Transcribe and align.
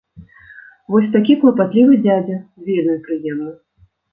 Вось 0.95 1.09
такі 1.17 1.33
клапатлівы 1.43 2.01
дзядзя, 2.07 2.41
вельмі 2.71 2.99
прыемна! 3.07 3.57